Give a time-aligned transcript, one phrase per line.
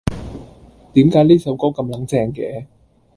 [0.93, 2.65] 點解呢首歌咁撚正嘅？